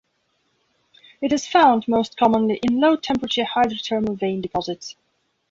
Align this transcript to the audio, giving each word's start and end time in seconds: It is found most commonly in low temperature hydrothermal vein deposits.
It 1.21 1.31
is 1.31 1.45
found 1.47 1.87
most 1.87 2.17
commonly 2.17 2.59
in 2.63 2.79
low 2.79 2.95
temperature 2.95 3.43
hydrothermal 3.43 4.17
vein 4.17 4.41
deposits. 4.41 4.95